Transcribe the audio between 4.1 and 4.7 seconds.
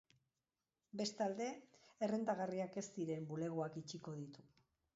ditu.